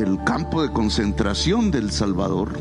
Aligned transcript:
el 0.00 0.22
campo 0.24 0.62
de 0.62 0.72
concentración 0.72 1.70
del 1.70 1.90
Salvador, 1.92 2.58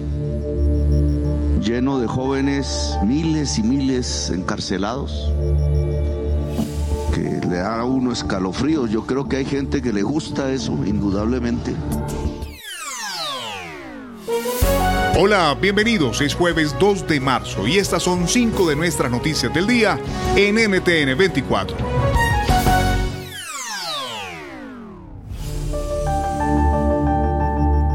lleno 1.62 2.00
de 2.00 2.08
jóvenes, 2.08 2.96
miles 3.04 3.58
y 3.58 3.64
miles 3.64 4.30
encarcelados, 4.30 5.32
que 7.14 7.42
le 7.48 7.58
da 7.58 7.80
a 7.80 7.86
uno 7.86 8.12
escalofríos. 8.12 8.92
Yo 8.92 9.06
creo 9.06 9.28
que 9.28 9.38
hay 9.38 9.46
gente 9.46 9.82
que 9.82 9.92
le 9.92 10.04
gusta 10.04 10.52
eso, 10.52 10.74
indudablemente. 10.86 11.74
Hola, 15.18 15.58
bienvenidos. 15.60 16.22
Es 16.22 16.36
jueves 16.36 16.76
2 16.80 17.08
de 17.08 17.20
marzo 17.20 17.68
y 17.68 17.78
estas 17.78 18.04
son 18.04 18.28
cinco 18.28 18.68
de 18.68 18.76
nuestras 18.76 19.12
noticias 19.12 19.54
del 19.54 19.68
día 19.68 20.00
en 20.36 20.56
NTN 20.56 21.18
24. 21.18 22.13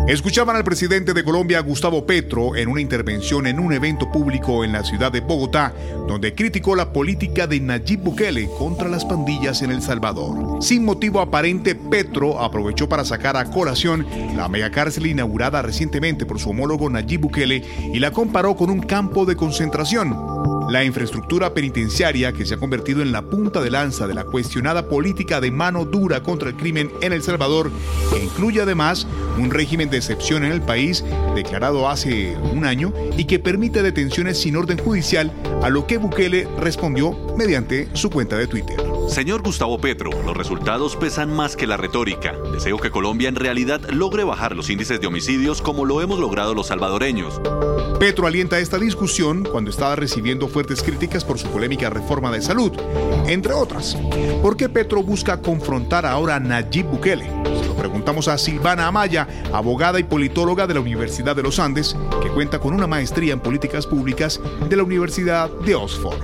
Escuchaban 0.08 0.56
al 0.56 0.64
presidente 0.64 1.12
de 1.12 1.22
Colombia, 1.22 1.60
Gustavo 1.60 2.06
Petro, 2.06 2.56
en 2.56 2.70
una 2.70 2.80
intervención 2.80 3.46
en 3.46 3.60
un 3.60 3.74
evento 3.74 4.10
público 4.10 4.64
en 4.64 4.72
la 4.72 4.82
ciudad 4.82 5.12
de 5.12 5.20
Bogotá, 5.20 5.74
donde 6.08 6.34
criticó 6.34 6.74
la 6.74 6.94
política 6.94 7.46
de 7.46 7.60
Nayib 7.60 8.00
Bukele 8.00 8.48
contra 8.56 8.88
las 8.88 9.04
pandillas 9.04 9.60
en 9.60 9.70
El 9.70 9.82
Salvador. 9.82 10.62
Sin 10.62 10.86
motivo 10.86 11.20
aparente, 11.20 11.74
Petro 11.74 12.40
aprovechó 12.40 12.88
para 12.88 13.04
sacar 13.04 13.36
a 13.36 13.50
colación 13.50 14.06
la 14.34 14.48
megacárcel 14.48 15.08
inaugurada 15.08 15.60
recientemente 15.60 16.24
por 16.24 16.38
su 16.38 16.48
homólogo 16.48 16.88
Nayib 16.88 17.20
Bukele 17.20 17.62
y 17.92 17.98
la 17.98 18.10
comparó 18.10 18.56
con 18.56 18.70
un 18.70 18.80
campo 18.80 19.26
de 19.26 19.36
concentración. 19.36 20.16
La 20.70 20.84
infraestructura 20.84 21.52
penitenciaria, 21.52 22.32
que 22.32 22.46
se 22.46 22.54
ha 22.54 22.58
convertido 22.58 23.02
en 23.02 23.12
la 23.12 23.22
punta 23.22 23.60
de 23.60 23.70
lanza 23.70 24.06
de 24.06 24.14
la 24.14 24.24
cuestionada 24.24 24.88
política 24.88 25.40
de 25.40 25.50
mano 25.50 25.84
dura 25.84 26.22
contra 26.22 26.48
el 26.48 26.56
crimen 26.56 26.90
en 27.02 27.12
El 27.12 27.22
Salvador, 27.22 27.70
que 28.10 28.22
incluye 28.22 28.62
además 28.62 29.06
un 29.38 29.50
régimen 29.50 29.90
de 29.90 29.96
excepción 29.96 30.44
en 30.44 30.52
el 30.52 30.60
país 30.60 31.04
declarado 31.34 31.88
hace 31.88 32.36
un 32.52 32.64
año 32.64 32.92
y 33.16 33.24
que 33.24 33.38
permite 33.38 33.82
detenciones 33.82 34.38
sin 34.38 34.56
orden 34.56 34.78
judicial, 34.78 35.32
a 35.62 35.70
lo 35.70 35.86
que 35.86 35.98
Bukele 35.98 36.48
respondió 36.58 37.16
mediante 37.36 37.88
su 37.94 38.10
cuenta 38.10 38.36
de 38.36 38.46
Twitter. 38.46 38.76
Señor 39.08 39.42
Gustavo 39.42 39.80
Petro, 39.80 40.10
los 40.26 40.36
resultados 40.36 40.94
pesan 40.94 41.34
más 41.34 41.56
que 41.56 41.66
la 41.66 41.78
retórica. 41.78 42.34
Deseo 42.52 42.78
que 42.78 42.90
Colombia 42.90 43.28
en 43.30 43.36
realidad 43.36 43.80
logre 43.90 44.22
bajar 44.22 44.54
los 44.54 44.68
índices 44.68 45.00
de 45.00 45.06
homicidios 45.06 45.62
como 45.62 45.86
lo 45.86 46.02
hemos 46.02 46.18
logrado 46.18 46.54
los 46.54 46.66
salvadoreños. 46.66 47.40
Petro 47.98 48.26
alienta 48.26 48.58
esta 48.58 48.78
discusión 48.78 49.48
cuando 49.50 49.70
estaba 49.70 49.96
recibiendo 49.96 50.46
fuertes 50.46 50.82
críticas 50.82 51.24
por 51.24 51.38
su 51.38 51.48
polémica 51.48 51.90
reforma 51.90 52.30
de 52.30 52.42
salud, 52.42 52.72
entre 53.26 53.54
otras. 53.54 53.96
¿Por 54.42 54.56
qué 54.56 54.68
Petro 54.68 55.02
busca 55.02 55.40
confrontar 55.40 56.04
ahora 56.04 56.36
a 56.36 56.40
Nayib 56.40 56.86
Bukele? 56.86 57.28
Preguntamos 57.88 58.28
a 58.28 58.36
Silvana 58.36 58.86
Amaya, 58.86 59.26
abogada 59.50 59.98
y 59.98 60.02
politóloga 60.02 60.66
de 60.66 60.74
la 60.74 60.80
Universidad 60.80 61.34
de 61.34 61.42
los 61.42 61.58
Andes, 61.58 61.96
que 62.22 62.28
cuenta 62.28 62.60
con 62.60 62.74
una 62.74 62.86
maestría 62.86 63.32
en 63.32 63.40
políticas 63.40 63.86
públicas 63.86 64.38
de 64.68 64.76
la 64.76 64.82
Universidad 64.82 65.48
de 65.48 65.74
Oxford. 65.74 66.18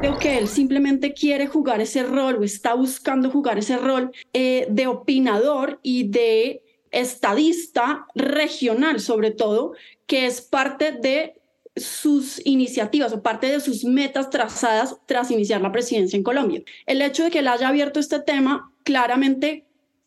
Creo 0.00 0.18
que 0.18 0.38
él 0.38 0.48
simplemente 0.48 1.12
quiere 1.12 1.46
jugar 1.46 1.82
ese 1.82 2.04
rol 2.04 2.36
o 2.36 2.42
está 2.42 2.72
buscando 2.72 3.30
jugar 3.30 3.58
ese 3.58 3.76
rol 3.76 4.12
eh, 4.32 4.66
de 4.70 4.86
opinador 4.86 5.78
y 5.82 6.08
de 6.08 6.62
estadista 6.90 8.06
regional, 8.14 9.00
sobre 9.00 9.32
todo, 9.32 9.74
que 10.06 10.24
es 10.24 10.40
parte 10.40 10.90
de 10.90 11.34
sus 11.76 12.40
iniciativas 12.46 13.12
o 13.12 13.22
parte 13.22 13.48
de 13.48 13.60
sus 13.60 13.84
metas 13.84 14.30
trazadas 14.30 14.96
tras 15.04 15.30
iniciar 15.30 15.60
la 15.60 15.70
presidencia 15.70 16.16
en 16.16 16.22
Colombia. 16.22 16.62
El 16.86 17.02
hecho 17.02 17.24
de 17.24 17.30
que 17.30 17.40
él 17.40 17.48
haya 17.48 17.68
abierto 17.68 18.00
este 18.00 18.20
tema 18.20 18.72
claramente 18.84 19.65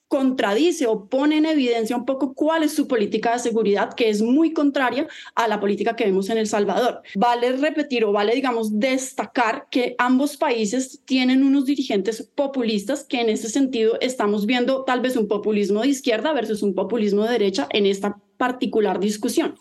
contradice 0.10 0.88
o 0.88 1.06
pone 1.06 1.38
en 1.38 1.46
evidencia 1.46 1.96
un 1.96 2.06
poco 2.06 2.34
cuál 2.34 2.64
es 2.64 2.74
su 2.74 2.88
política 2.88 3.34
de 3.34 3.40
seguridad, 3.40 3.94
que 3.94 4.10
es 4.10 4.22
muy 4.22 4.52
contraria 4.52 5.08
a 5.36 5.48
la 5.48 5.60
política 5.60 5.96
que 5.96 6.06
vemos 6.06 6.30
en 6.30 6.40
El 6.40 6.48
Salvador. 6.48 7.04
Vale 7.16 7.54
repetir 7.54 8.04
o 8.04 8.12
vale, 8.12 8.34
digamos, 8.34 8.80
destacar 8.80 9.68
que 9.70 9.96
ambos 10.00 10.36
países 10.36 11.02
tienen 11.06 11.44
unos 11.44 11.66
dirigentes 11.66 12.28
populistas 12.36 13.04
que 13.04 13.22
en 13.22 13.30
ese 13.30 13.50
sentido 13.50 13.98
estamos 14.02 14.46
viendo 14.48 14.84
tal 14.84 15.00
vez 15.00 15.16
un 15.16 15.28
populismo 15.28 15.82
de 15.82 15.90
izquierda 15.90 16.34
versus 16.34 16.64
un 16.64 16.74
populismo 16.74 17.24
de 17.24 17.32
derecha 17.34 17.68
en 17.70 17.86
esta 17.86 18.18
particular 18.38 19.00
discusión. 19.00 19.56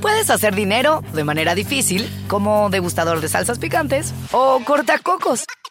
Puedes 0.00 0.30
hacer 0.30 0.56
dinero 0.56 1.04
de 1.14 1.22
manera 1.22 1.54
difícil, 1.54 2.08
como 2.26 2.70
degustador 2.70 3.20
de 3.20 3.28
salsas 3.28 3.60
picantes, 3.60 4.12
o 4.32 4.60
cortacocos, 4.64 5.44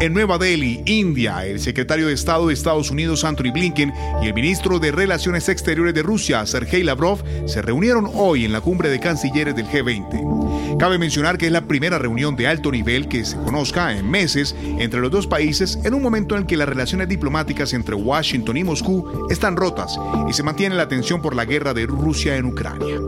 En 0.00 0.14
Nueva 0.14 0.38
Delhi, 0.38 0.80
India, 0.86 1.44
el 1.44 1.58
secretario 1.58 2.06
de 2.06 2.12
Estado 2.12 2.46
de 2.46 2.54
Estados 2.54 2.92
Unidos, 2.92 3.24
Anthony 3.24 3.50
Blinken, 3.52 3.92
y 4.22 4.28
el 4.28 4.34
ministro 4.34 4.78
de 4.78 4.92
Relaciones 4.92 5.48
Exteriores 5.48 5.92
de 5.92 6.04
Rusia, 6.04 6.46
Sergei 6.46 6.84
Lavrov, 6.84 7.24
se 7.46 7.62
reunieron 7.62 8.08
hoy 8.14 8.44
en 8.44 8.52
la 8.52 8.60
cumbre 8.60 8.90
de 8.90 9.00
cancilleres 9.00 9.56
del 9.56 9.66
G20. 9.66 10.76
Cabe 10.78 10.98
mencionar 10.98 11.36
que 11.36 11.46
es 11.46 11.52
la 11.52 11.62
primera 11.62 11.98
reunión 11.98 12.36
de 12.36 12.46
alto 12.46 12.70
nivel 12.70 13.08
que 13.08 13.24
se 13.24 13.36
conozca 13.38 13.92
en 13.96 14.08
meses 14.08 14.54
entre 14.78 15.00
los 15.00 15.10
dos 15.10 15.26
países 15.26 15.80
en 15.82 15.94
un 15.94 16.02
momento 16.02 16.36
en 16.36 16.46
que 16.46 16.56
las 16.56 16.68
relaciones 16.68 17.08
diplomáticas 17.08 17.72
entre 17.72 17.96
Washington 17.96 18.56
y 18.56 18.62
Moscú 18.62 19.26
están 19.30 19.56
rotas 19.56 19.98
y 20.30 20.32
se 20.32 20.44
mantiene 20.44 20.76
la 20.76 20.86
tensión 20.86 21.20
por 21.20 21.34
la 21.34 21.44
guerra 21.44 21.74
de 21.74 21.86
Rusia 21.86 22.36
en 22.36 22.44
Ucrania. 22.44 23.00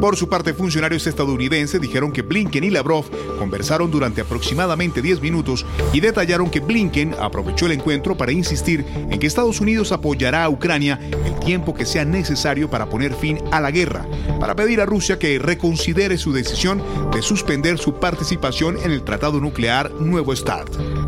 Por 0.00 0.16
su 0.16 0.30
parte, 0.30 0.54
funcionarios 0.54 1.06
estadounidenses 1.06 1.78
dijeron 1.78 2.10
que 2.10 2.22
Blinken 2.22 2.64
y 2.64 2.70
Lavrov 2.70 3.04
conversaron 3.38 3.90
durante 3.90 4.22
aproximadamente 4.22 5.02
10 5.02 5.20
minutos 5.20 5.66
y 5.92 6.00
detallaron 6.00 6.50
que 6.50 6.60
Blinken 6.60 7.14
aprovechó 7.20 7.66
el 7.66 7.72
encuentro 7.72 8.16
para 8.16 8.32
insistir 8.32 8.84
en 8.94 9.18
que 9.18 9.26
Estados 9.26 9.60
Unidos 9.60 9.92
apoyará 9.92 10.44
a 10.44 10.48
Ucrania 10.48 10.98
el 11.26 11.38
tiempo 11.40 11.74
que 11.74 11.84
sea 11.84 12.06
necesario 12.06 12.70
para 12.70 12.88
poner 12.88 13.14
fin 13.14 13.40
a 13.52 13.60
la 13.60 13.70
guerra, 13.70 14.06
para 14.40 14.56
pedir 14.56 14.80
a 14.80 14.86
Rusia 14.86 15.18
que 15.18 15.38
reconsidere 15.38 16.16
su 16.16 16.32
decisión 16.32 16.82
de 17.12 17.20
suspender 17.20 17.76
su 17.76 18.00
participación 18.00 18.78
en 18.82 18.92
el 18.92 19.02
Tratado 19.02 19.38
Nuclear 19.38 19.92
Nuevo 19.92 20.34
START. 20.34 20.99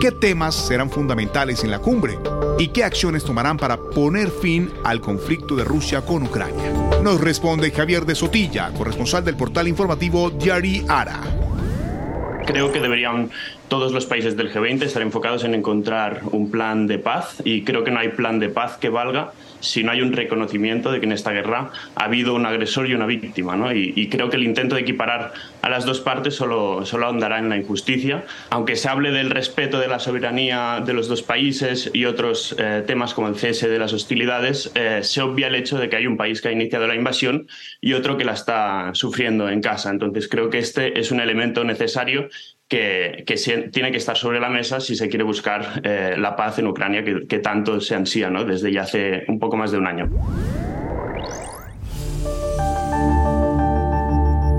¿Qué 0.00 0.12
temas 0.12 0.54
serán 0.54 0.90
fundamentales 0.90 1.64
en 1.64 1.70
la 1.70 1.78
cumbre? 1.78 2.18
¿Y 2.58 2.68
qué 2.68 2.84
acciones 2.84 3.24
tomarán 3.24 3.56
para 3.56 3.78
poner 3.78 4.30
fin 4.30 4.70
al 4.84 5.00
conflicto 5.00 5.56
de 5.56 5.64
Rusia 5.64 6.02
con 6.02 6.22
Ucrania? 6.22 6.70
Nos 7.02 7.18
responde 7.18 7.70
Javier 7.70 8.04
de 8.04 8.14
Sotilla, 8.14 8.70
corresponsal 8.76 9.24
del 9.24 9.36
portal 9.36 9.68
informativo 9.68 10.28
Diari 10.28 10.84
Ara. 10.86 11.20
Creo 12.46 12.70
que 12.72 12.80
deberían 12.80 13.30
todos 13.68 13.92
los 13.92 14.06
países 14.06 14.36
del 14.36 14.52
G20 14.52 14.82
estar 14.82 15.02
enfocados 15.02 15.44
en 15.44 15.54
encontrar 15.54 16.22
un 16.30 16.50
plan 16.50 16.86
de 16.86 16.98
paz 16.98 17.42
y 17.44 17.62
creo 17.62 17.84
que 17.84 17.90
no 17.90 17.98
hay 17.98 18.08
plan 18.08 18.38
de 18.38 18.48
paz 18.48 18.76
que 18.76 18.88
valga 18.88 19.32
si 19.60 19.82
no 19.82 19.92
hay 19.92 20.00
un 20.00 20.12
reconocimiento 20.12 20.92
de 20.92 21.00
que 21.00 21.06
en 21.06 21.12
esta 21.12 21.32
guerra 21.32 21.70
ha 21.94 22.04
habido 22.04 22.34
un 22.34 22.46
agresor 22.46 22.88
y 22.88 22.94
una 22.94 23.06
víctima. 23.06 23.56
¿no? 23.56 23.72
Y, 23.72 24.08
creo 24.08 24.30
que 24.30 24.36
el 24.36 24.44
intento 24.44 24.74
de 24.76 24.82
equiparar 24.82 25.32
a 25.62 25.68
las 25.68 25.84
dos 25.84 26.00
partes 26.00 26.34
solo, 26.34 26.86
solo 26.86 27.06
ahondará 27.06 27.38
en 27.38 27.48
la 27.48 27.56
injusticia. 27.56 28.24
Aunque 28.50 28.76
se 28.76 28.88
hable 28.88 29.10
del 29.10 29.30
respeto 29.30 29.80
de 29.80 29.88
la 29.88 29.98
soberanía 29.98 30.82
de 30.84 30.92
los 30.92 31.08
dos 31.08 31.22
países 31.22 31.90
y 31.92 32.04
otros 32.04 32.54
eh, 32.58 32.84
temas 32.86 33.14
como 33.14 33.28
el 33.28 33.36
cese 33.36 33.68
de 33.68 33.78
las 33.78 33.92
hostilidades, 33.92 34.70
eh, 34.74 35.00
se 35.02 35.22
obvia 35.22 35.48
el 35.48 35.54
hecho 35.54 35.78
de 35.78 35.88
que 35.88 35.96
hay 35.96 36.06
un 36.06 36.16
país 36.16 36.40
que 36.40 36.48
ha 36.48 36.52
iniciado 36.52 36.86
la 36.86 36.94
invasión 36.94 37.48
y 37.80 37.94
otro 37.94 38.16
que 38.16 38.24
la 38.24 38.32
está 38.32 38.90
sufriendo 38.94 39.48
en 39.48 39.60
casa. 39.60 39.90
Entonces 39.90 40.28
creo 40.28 40.50
que 40.50 40.58
este 40.58 41.00
es 41.00 41.10
un 41.10 41.20
elemento 41.20 41.64
necesario 41.64 42.28
que, 42.68 43.24
tiene 43.72 43.90
que 43.92 43.98
estar 43.98 44.16
sobre 44.16 44.40
la 44.40 44.48
mesa 44.48 44.80
si 44.80 44.96
se 44.96 45.08
quiere 45.08 45.24
buscar 45.24 45.80
eh, 45.84 46.16
la 46.18 46.34
paz 46.34 46.58
en 46.58 46.66
Ucrania, 46.66 47.04
que, 47.04 47.38
tanto 47.38 47.80
se 47.80 47.94
ansía 47.94 48.30
¿no? 48.30 48.44
desde 48.44 48.72
ya 48.72 48.82
hace 48.82 49.24
un 49.28 49.38
poco 49.38 49.56
más 49.56 49.70
de 49.70 49.78
un 49.78 49.86
año. 49.86 50.10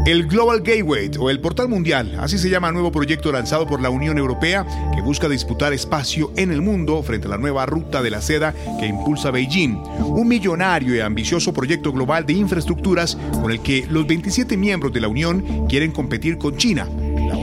El 0.05 0.25
Global 0.25 0.61
Gateway 0.61 1.11
o 1.19 1.29
el 1.29 1.41
Portal 1.41 1.67
Mundial, 1.67 2.15
así 2.17 2.37
se 2.37 2.49
llama 2.49 2.69
el 2.69 2.75
nuevo 2.75 2.93
proyecto 2.93 3.29
lanzado 3.29 3.67
por 3.67 3.81
la 3.81 3.89
Unión 3.89 4.17
Europea 4.17 4.65
que 4.95 5.01
busca 5.01 5.27
disputar 5.27 5.73
espacio 5.73 6.31
en 6.37 6.49
el 6.53 6.61
mundo 6.61 7.03
frente 7.03 7.27
a 7.27 7.31
la 7.31 7.37
nueva 7.37 7.65
ruta 7.65 8.01
de 8.01 8.09
la 8.09 8.21
seda 8.21 8.55
que 8.79 8.85
impulsa 8.85 9.31
Beijing. 9.31 9.75
Un 9.99 10.29
millonario 10.29 10.95
y 10.95 11.01
ambicioso 11.01 11.53
proyecto 11.53 11.91
global 11.91 12.25
de 12.25 12.31
infraestructuras 12.31 13.17
con 13.41 13.51
el 13.51 13.59
que 13.59 13.85
los 13.89 14.07
27 14.07 14.55
miembros 14.55 14.93
de 14.93 15.01
la 15.01 15.09
Unión 15.09 15.67
quieren 15.67 15.91
competir 15.91 16.37
con 16.37 16.55
China 16.55 16.87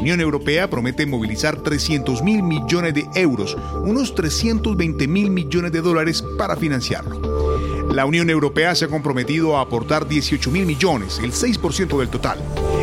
Unión 0.05 0.21
Europea 0.21 0.69
promete 0.69 1.07
movilizar 1.07 1.57
300 1.57 2.23
mil 2.23 2.43
millones 2.43 2.93
de 2.93 3.09
euros, 3.15 3.57
unos 3.85 4.15
320 4.15 5.09
mil 5.09 5.31
millones 5.31 5.73
de 5.73 5.81
dólares 5.81 6.23
para 6.37 6.57
financiarlo. 6.57 7.91
La 7.91 8.05
Unión 8.05 8.29
Europea 8.29 8.75
se 8.75 8.85
ha 8.85 8.89
comprometido 8.89 9.57
a 9.57 9.63
aportar 9.63 10.07
18 10.07 10.51
mil 10.51 10.67
millones, 10.67 11.21
el 11.25 11.33
6% 11.33 11.99
del 11.99 12.11
total. 12.11 12.39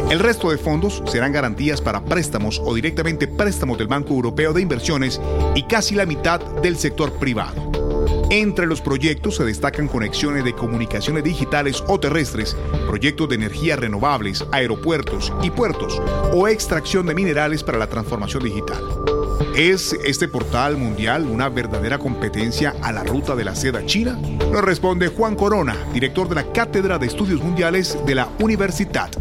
El 0.09 0.17
resto 0.17 0.49
de 0.49 0.57
fondos 0.57 1.03
serán 1.05 1.31
garantías 1.31 1.79
para 1.79 2.03
préstamos 2.03 2.59
o 2.65 2.73
directamente 2.73 3.27
préstamos 3.27 3.77
del 3.77 3.85
Banco 3.85 4.15
Europeo 4.15 4.51
de 4.51 4.63
Inversiones 4.63 5.21
y 5.53 5.61
casi 5.67 5.93
la 5.93 6.07
mitad 6.07 6.39
del 6.63 6.75
sector 6.75 7.13
privado. 7.19 7.80
Entre 8.31 8.65
los 8.65 8.79
proyectos 8.79 9.35
se 9.35 9.43
destacan 9.43 9.89
conexiones 9.89 10.45
de 10.45 10.53
comunicaciones 10.53 11.25
digitales 11.25 11.83
o 11.89 11.99
terrestres, 11.99 12.55
proyectos 12.87 13.27
de 13.27 13.35
energías 13.35 13.77
renovables, 13.77 14.45
aeropuertos 14.53 15.33
y 15.43 15.49
puertos 15.51 16.01
o 16.33 16.47
extracción 16.47 17.05
de 17.05 17.13
minerales 17.13 17.61
para 17.61 17.77
la 17.77 17.87
transformación 17.87 18.43
digital. 18.43 18.81
¿Es 19.53 19.91
este 20.05 20.29
portal 20.29 20.77
mundial 20.77 21.25
una 21.25 21.49
verdadera 21.49 21.97
competencia 21.97 22.73
a 22.81 22.93
la 22.93 23.03
ruta 23.03 23.35
de 23.35 23.43
la 23.43 23.53
seda 23.53 23.85
china? 23.85 24.17
Lo 24.49 24.61
responde 24.61 25.09
Juan 25.09 25.35
Corona, 25.35 25.75
director 25.93 26.29
de 26.29 26.35
la 26.35 26.53
Cátedra 26.53 26.97
de 26.97 27.07
Estudios 27.07 27.43
Mundiales 27.43 27.97
de 28.05 28.15
la 28.15 28.29
Universidad. 28.39 29.11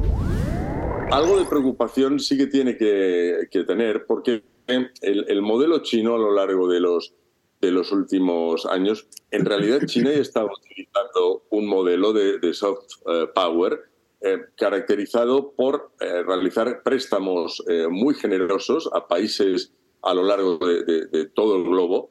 Algo 1.10 1.36
de 1.36 1.46
preocupación 1.46 2.20
sí 2.20 2.38
que 2.38 2.46
tiene 2.46 2.76
que, 2.76 3.48
tener 3.66 4.06
porque 4.06 4.44
el 4.68 5.42
modelo 5.42 5.82
chino 5.82 6.14
a 6.14 6.18
lo 6.18 6.32
largo 6.32 6.68
de 6.68 6.78
los 6.78 7.12
de 7.60 7.70
los 7.70 7.92
últimos 7.92 8.66
años, 8.66 9.06
en 9.30 9.44
realidad 9.44 9.80
China 9.86 10.12
ya 10.12 10.20
estaba 10.20 10.50
utilizando 10.52 11.44
un 11.50 11.66
modelo 11.66 12.12
de, 12.12 12.54
soft 12.54 12.86
eh, 13.06 13.26
power 13.34 13.80
eh, 14.22 14.38
caracterizado 14.56 15.52
por 15.52 15.92
eh, 16.00 16.22
realizar 16.22 16.82
préstamos 16.82 17.62
muy 17.90 18.14
generosos 18.14 18.88
a 18.92 19.06
países 19.06 19.72
a 20.02 20.14
lo 20.14 20.24
largo 20.24 20.58
de, 20.58 21.26
todo 21.34 21.56
el 21.56 21.64
globo 21.64 22.10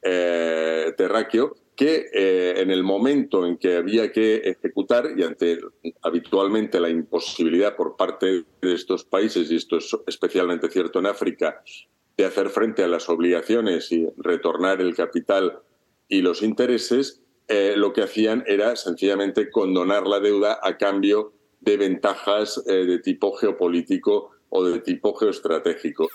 terráqueo 0.00 1.56
que 1.76 2.06
en 2.12 2.70
el 2.70 2.84
momento 2.84 3.46
en 3.46 3.56
que 3.56 3.76
había 3.76 4.12
que 4.12 4.36
ejecutar 4.36 5.10
y 5.16 5.24
ante 5.24 5.58
habitualmente 6.02 6.78
la 6.78 6.88
imposibilidad 6.88 7.74
por 7.74 7.96
parte 7.96 8.44
de 8.60 8.74
estos 8.74 9.04
países, 9.04 9.50
y 9.50 9.56
esto 9.56 9.78
es 9.78 9.96
especialmente 10.06 10.68
cierto 10.68 11.00
en 11.00 11.06
África, 11.06 11.62
de 12.16 12.24
hacer 12.24 12.50
frente 12.50 12.84
a 12.84 12.88
las 12.88 13.08
obligaciones 13.08 13.90
y 13.92 14.08
retornar 14.16 14.80
el 14.80 14.94
capital 14.94 15.60
y 16.08 16.22
los 16.22 16.42
intereses, 16.42 17.22
eh, 17.48 17.74
lo 17.76 17.92
que 17.92 18.02
hacían 18.02 18.44
era 18.46 18.76
sencillamente 18.76 19.50
condonar 19.50 20.06
la 20.06 20.20
deuda 20.20 20.58
a 20.62 20.76
cambio 20.76 21.32
de 21.60 21.76
ventajas 21.76 22.62
eh, 22.66 22.84
de 22.84 22.98
tipo 22.98 23.32
geopolítico 23.32 24.30
o 24.48 24.64
de 24.64 24.80
tipo 24.80 25.14
geoestratégico. 25.14 26.08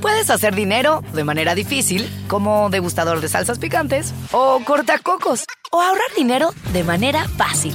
Puedes 0.00 0.30
hacer 0.30 0.54
dinero 0.54 1.02
de 1.14 1.24
manera 1.24 1.54
difícil, 1.54 2.06
como 2.28 2.70
degustador 2.70 3.20
de 3.20 3.28
salsas 3.28 3.58
picantes, 3.58 4.14
o 4.30 4.60
cortacocos, 4.64 5.44
o 5.72 5.80
ahorrar 5.80 6.14
dinero 6.16 6.50
de 6.72 6.84
manera 6.84 7.26
fácil 7.36 7.74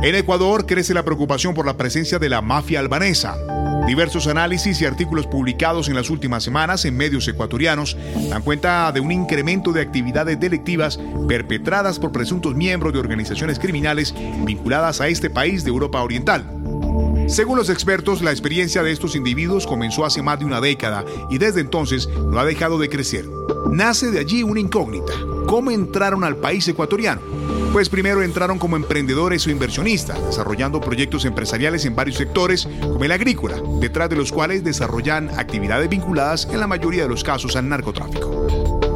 En 0.00 0.14
Ecuador 0.14 0.64
crece 0.64 0.94
la 0.94 1.04
preocupación 1.04 1.54
por 1.54 1.66
la 1.66 1.76
presencia 1.76 2.20
de 2.20 2.28
la 2.28 2.40
mafia 2.40 2.78
albanesa. 2.78 3.36
Diversos 3.84 4.28
análisis 4.28 4.80
y 4.80 4.84
artículos 4.84 5.26
publicados 5.26 5.88
en 5.88 5.96
las 5.96 6.08
últimas 6.08 6.44
semanas 6.44 6.84
en 6.84 6.96
medios 6.96 7.26
ecuatorianos 7.26 7.96
dan 8.30 8.42
cuenta 8.42 8.92
de 8.92 9.00
un 9.00 9.10
incremento 9.10 9.72
de 9.72 9.80
actividades 9.80 10.38
delictivas 10.38 11.00
perpetradas 11.26 11.98
por 11.98 12.12
presuntos 12.12 12.54
miembros 12.54 12.92
de 12.92 13.00
organizaciones 13.00 13.58
criminales 13.58 14.14
vinculadas 14.44 15.00
a 15.00 15.08
este 15.08 15.30
país 15.30 15.64
de 15.64 15.70
Europa 15.70 16.00
Oriental. 16.00 16.44
Según 17.26 17.58
los 17.58 17.68
expertos, 17.68 18.22
la 18.22 18.30
experiencia 18.30 18.84
de 18.84 18.92
estos 18.92 19.16
individuos 19.16 19.66
comenzó 19.66 20.04
hace 20.04 20.22
más 20.22 20.38
de 20.38 20.44
una 20.44 20.60
década 20.60 21.04
y 21.28 21.38
desde 21.38 21.60
entonces 21.60 22.08
no 22.08 22.38
ha 22.38 22.44
dejado 22.44 22.78
de 22.78 22.88
crecer. 22.88 23.24
Nace 23.72 24.12
de 24.12 24.20
allí 24.20 24.44
una 24.44 24.60
incógnita. 24.60 25.12
¿Cómo 25.48 25.72
entraron 25.72 26.22
al 26.22 26.36
país 26.36 26.68
ecuatoriano? 26.68 27.57
Pues 27.72 27.88
primero 27.88 28.22
entraron 28.22 28.58
como 28.58 28.76
emprendedores 28.76 29.46
o 29.46 29.50
inversionistas, 29.50 30.24
desarrollando 30.24 30.80
proyectos 30.80 31.24
empresariales 31.24 31.84
en 31.84 31.94
varios 31.94 32.16
sectores, 32.16 32.66
como 32.80 33.04
el 33.04 33.12
agrícola, 33.12 33.60
detrás 33.80 34.08
de 34.08 34.16
los 34.16 34.32
cuales 34.32 34.64
desarrollan 34.64 35.28
actividades 35.38 35.88
vinculadas 35.88 36.48
en 36.50 36.60
la 36.60 36.66
mayoría 36.66 37.02
de 37.02 37.08
los 37.08 37.22
casos 37.22 37.56
al 37.56 37.68
narcotráfico. 37.68 38.46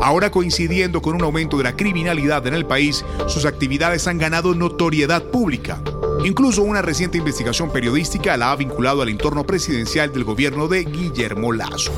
Ahora 0.02 0.30
coincidiendo 0.30 1.00
con 1.00 1.14
un 1.14 1.22
aumento 1.22 1.58
de 1.58 1.64
la 1.64 1.76
criminalidad 1.76 2.44
en 2.48 2.54
el 2.54 2.66
país, 2.66 3.04
sus 3.28 3.44
actividades 3.44 4.08
han 4.08 4.18
ganado 4.18 4.52
notoriedad 4.54 5.22
pública. 5.24 5.80
Incluso 6.24 6.62
una 6.62 6.82
reciente 6.82 7.18
investigación 7.18 7.70
periodística 7.70 8.36
la 8.36 8.50
ha 8.50 8.56
vinculado 8.56 9.02
al 9.02 9.10
entorno 9.10 9.44
presidencial 9.44 10.12
del 10.12 10.24
gobierno 10.24 10.66
de 10.66 10.84
Guillermo 10.84 11.52
Lazo. 11.52 11.92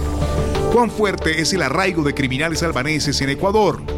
¿Cuán 0.73 0.91
fuerte 0.91 1.41
es 1.41 1.53
el 1.55 1.63
arraigo 1.63 2.03
de 2.03 2.15
criminales 2.15 2.63
albaneses 2.63 3.21
en 3.21 3.31
Ecuador? 3.31 3.94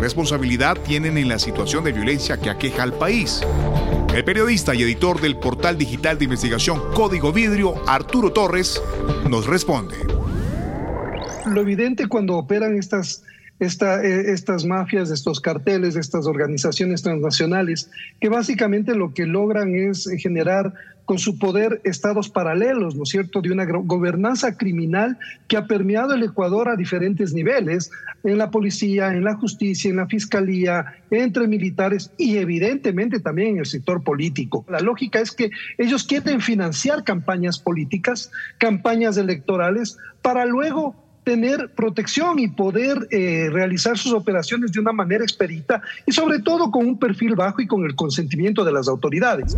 Responsabilidad 0.00 0.76
tienen 0.78 1.18
en 1.18 1.28
la 1.28 1.38
situación 1.38 1.84
de 1.84 1.92
violencia 1.92 2.38
que 2.38 2.50
aqueja 2.50 2.82
al 2.82 2.92
país? 2.92 3.42
El 4.14 4.24
periodista 4.24 4.74
y 4.74 4.82
editor 4.82 5.20
del 5.20 5.36
portal 5.36 5.76
digital 5.76 6.18
de 6.18 6.24
investigación 6.24 6.80
Código 6.94 7.32
Vidrio, 7.32 7.74
Arturo 7.86 8.32
Torres, 8.32 8.82
nos 9.28 9.46
responde. 9.46 9.96
Lo 11.46 11.60
evidente 11.60 12.08
cuando 12.08 12.36
operan 12.36 12.76
estas 12.76 13.22
eh, 13.60 14.22
estas 14.28 14.64
mafias, 14.64 15.10
estos 15.10 15.40
carteles, 15.40 15.96
estas 15.96 16.26
organizaciones 16.26 17.02
transnacionales, 17.02 17.90
que 18.20 18.28
básicamente 18.28 18.94
lo 18.94 19.12
que 19.12 19.26
logran 19.26 19.74
es 19.74 20.08
generar 20.18 20.74
con 21.08 21.18
su 21.18 21.38
poder 21.38 21.80
estados 21.84 22.28
paralelos, 22.28 22.94
¿no 22.94 23.04
es 23.04 23.08
cierto?, 23.08 23.40
de 23.40 23.50
una 23.50 23.64
gobernanza 23.64 24.58
criminal 24.58 25.18
que 25.46 25.56
ha 25.56 25.66
permeado 25.66 26.12
el 26.12 26.22
Ecuador 26.22 26.68
a 26.68 26.76
diferentes 26.76 27.32
niveles, 27.32 27.90
en 28.24 28.36
la 28.36 28.50
policía, 28.50 29.08
en 29.08 29.24
la 29.24 29.34
justicia, 29.34 29.88
en 29.88 29.96
la 29.96 30.06
fiscalía, 30.06 30.84
entre 31.10 31.48
militares 31.48 32.10
y 32.18 32.36
evidentemente 32.36 33.20
también 33.20 33.52
en 33.54 33.58
el 33.60 33.66
sector 33.66 34.04
político. 34.04 34.66
La 34.68 34.80
lógica 34.80 35.18
es 35.18 35.32
que 35.32 35.50
ellos 35.78 36.04
quieren 36.04 36.42
financiar 36.42 37.04
campañas 37.04 37.58
políticas, 37.58 38.30
campañas 38.58 39.16
electorales, 39.16 39.96
para 40.20 40.44
luego 40.44 41.07
tener 41.28 41.68
protección 41.74 42.38
y 42.38 42.48
poder 42.48 43.06
eh, 43.10 43.50
realizar 43.52 43.98
sus 43.98 44.14
operaciones 44.14 44.72
de 44.72 44.80
una 44.80 44.92
manera 44.92 45.22
expedita 45.22 45.82
y 46.06 46.12
sobre 46.12 46.38
todo 46.38 46.70
con 46.70 46.86
un 46.86 46.98
perfil 46.98 47.34
bajo 47.34 47.60
y 47.60 47.66
con 47.66 47.84
el 47.84 47.94
consentimiento 47.94 48.64
de 48.64 48.72
las 48.72 48.88
autoridades. 48.88 49.54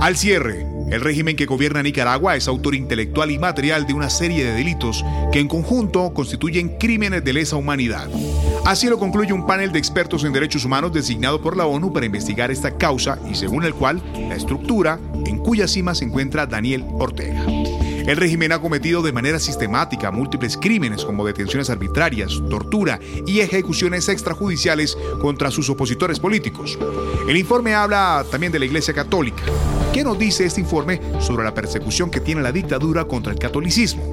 Al 0.00 0.16
cierre, 0.16 0.66
el 0.90 1.00
régimen 1.00 1.36
que 1.36 1.46
gobierna 1.46 1.82
Nicaragua 1.82 2.36
es 2.36 2.48
autor 2.48 2.74
intelectual 2.74 3.30
y 3.30 3.38
material 3.38 3.86
de 3.86 3.94
una 3.94 4.10
serie 4.10 4.44
de 4.44 4.52
delitos 4.52 5.04
que 5.32 5.40
en 5.40 5.48
conjunto 5.48 6.12
constituyen 6.14 6.76
crímenes 6.78 7.24
de 7.24 7.32
lesa 7.32 7.56
humanidad. 7.56 8.08
Así 8.64 8.88
lo 8.88 8.98
concluye 8.98 9.32
un 9.32 9.46
panel 9.46 9.72
de 9.72 9.78
expertos 9.78 10.24
en 10.24 10.32
derechos 10.32 10.64
humanos 10.64 10.92
designado 10.92 11.40
por 11.42 11.56
la 11.56 11.66
ONU 11.66 11.92
para 11.92 12.06
investigar 12.06 12.50
esta 12.50 12.76
causa 12.76 13.18
y 13.30 13.34
según 13.34 13.64
el 13.64 13.74
cual 13.74 14.02
la 14.28 14.36
estructura 14.36 14.98
en 15.26 15.38
cuya 15.38 15.68
cima 15.68 15.94
se 15.94 16.04
encuentra 16.04 16.46
Daniel 16.46 16.84
Ortega. 16.98 17.44
El 18.06 18.18
régimen 18.18 18.52
ha 18.52 18.60
cometido 18.60 19.00
de 19.00 19.12
manera 19.12 19.38
sistemática 19.38 20.10
múltiples 20.10 20.58
crímenes 20.58 21.06
como 21.06 21.24
detenciones 21.24 21.70
arbitrarias, 21.70 22.42
tortura 22.50 23.00
y 23.26 23.40
ejecuciones 23.40 24.10
extrajudiciales 24.10 24.98
contra 25.22 25.50
sus 25.50 25.70
opositores 25.70 26.20
políticos. 26.20 26.78
El 27.26 27.36
informe 27.38 27.74
habla 27.74 28.24
también 28.30 28.52
de 28.52 28.58
la 28.58 28.66
Iglesia 28.66 28.92
Católica. 28.92 29.42
¿Qué 29.94 30.04
nos 30.04 30.18
dice 30.18 30.44
este 30.44 30.60
informe 30.60 31.00
sobre 31.20 31.44
la 31.44 31.54
persecución 31.54 32.10
que 32.10 32.20
tiene 32.20 32.42
la 32.42 32.52
dictadura 32.52 33.06
contra 33.06 33.32
el 33.32 33.38
catolicismo? 33.38 34.12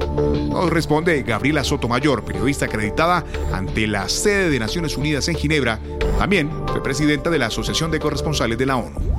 Nos 0.49 0.69
responde 0.69 1.23
Gabriela 1.23 1.65
Sotomayor, 1.65 2.23
periodista 2.23 2.67
acreditada 2.67 3.25
ante 3.51 3.87
la 3.87 4.07
sede 4.07 4.49
de 4.49 4.59
Naciones 4.59 4.95
Unidas 4.95 5.27
en 5.27 5.35
Ginebra. 5.35 5.79
También 6.17 6.49
fue 6.67 6.81
presidenta 6.81 7.29
de 7.29 7.39
la 7.39 7.47
Asociación 7.47 7.91
de 7.91 7.99
Corresponsales 7.99 8.57
de 8.57 8.65
la 8.65 8.77
ONU 8.77 9.11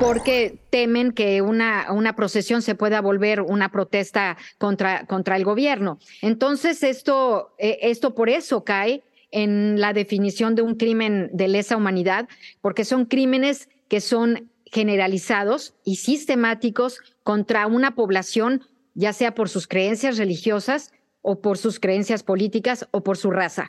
porque 0.00 0.58
temen 0.70 1.12
que 1.12 1.42
una, 1.42 1.92
una 1.92 2.16
procesión 2.16 2.62
se 2.62 2.74
pueda 2.74 3.02
volver 3.02 3.42
una 3.42 3.70
protesta 3.70 4.38
contra, 4.56 5.06
contra 5.06 5.36
el 5.36 5.44
gobierno. 5.44 5.98
Entonces, 6.22 6.82
esto, 6.82 7.54
eh, 7.58 7.78
esto 7.82 8.14
por 8.14 8.30
eso 8.30 8.64
cae 8.64 9.02
en 9.30 9.78
la 9.78 9.92
definición 9.92 10.54
de 10.54 10.62
un 10.62 10.74
crimen 10.74 11.28
de 11.34 11.48
lesa 11.48 11.76
humanidad, 11.76 12.28
porque 12.62 12.86
son 12.86 13.04
crímenes 13.04 13.68
que 13.88 14.00
son 14.00 14.50
generalizados 14.64 15.74
y 15.84 15.96
sistemáticos 15.96 17.00
contra 17.22 17.66
una 17.66 17.94
población, 17.94 18.62
ya 18.94 19.12
sea 19.12 19.34
por 19.34 19.50
sus 19.50 19.66
creencias 19.66 20.16
religiosas 20.16 20.92
o 21.20 21.40
por 21.40 21.58
sus 21.58 21.78
creencias 21.78 22.22
políticas 22.22 22.88
o 22.90 23.02
por 23.02 23.18
su 23.18 23.30
raza. 23.30 23.68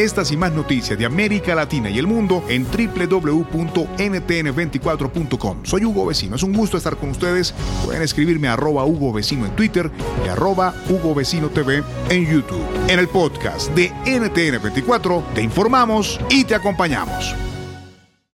Estas 0.00 0.32
y 0.32 0.36
más 0.38 0.52
noticias 0.52 0.98
de 0.98 1.04
América 1.04 1.54
Latina 1.54 1.90
y 1.90 1.98
el 1.98 2.06
mundo 2.06 2.42
en 2.48 2.64
www.ntn24.com. 2.64 5.58
Soy 5.64 5.84
Hugo 5.84 6.06
Vecino, 6.06 6.36
es 6.36 6.42
un 6.42 6.54
gusto 6.54 6.78
estar 6.78 6.96
con 6.96 7.10
ustedes. 7.10 7.52
Pueden 7.84 8.00
escribirme 8.00 8.48
a 8.48 8.54
arroba 8.54 8.86
Hugo 8.86 9.12
Vecino 9.12 9.44
en 9.44 9.54
Twitter 9.54 9.90
y 10.24 10.28
arroba 10.28 10.72
Hugo 10.88 11.14
Vecino 11.14 11.50
TV 11.50 11.82
en 12.08 12.24
YouTube. 12.24 12.64
En 12.88 12.98
el 12.98 13.08
podcast 13.08 13.70
de 13.74 13.92
NTN24 14.06 15.22
te 15.34 15.42
informamos 15.42 16.18
y 16.30 16.44
te 16.44 16.54
acompañamos. 16.54 17.34